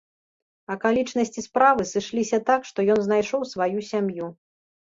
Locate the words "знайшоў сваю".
3.11-3.79